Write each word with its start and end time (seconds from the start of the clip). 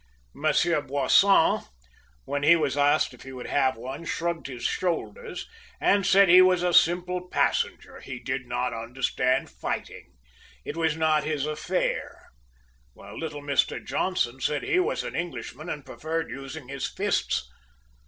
Monsieur 0.33 0.81
Boisson, 0.81 1.59
when 2.25 2.41
he 2.41 2.55
was 2.55 2.75
asked 2.75 3.13
if 3.13 3.21
he 3.21 3.31
would 3.31 3.45
have 3.45 3.77
one, 3.77 4.03
shrugged 4.03 4.47
his 4.47 4.63
shoulders 4.63 5.47
and 5.79 6.07
said 6.07 6.27
he 6.27 6.41
was 6.41 6.63
a 6.63 6.73
simple 6.73 7.27
passenger, 7.29 7.99
he 7.99 8.17
did 8.19 8.47
not 8.47 8.73
understand 8.73 9.47
fighting 9.51 10.15
it 10.65 10.75
was 10.75 10.97
not 10.97 11.23
his 11.23 11.45
affair; 11.45 12.29
while 12.93 13.15
little 13.15 13.43
Mr 13.43 13.77
Johnson 13.85 14.39
said 14.41 14.63
he 14.63 14.79
was 14.79 15.03
an 15.03 15.15
Englishman 15.15 15.69
and 15.69 15.85
preferred 15.85 16.31
using 16.31 16.67
his 16.67 16.87
fists. 16.87 17.47